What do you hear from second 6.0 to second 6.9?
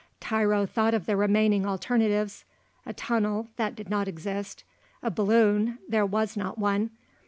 was not one.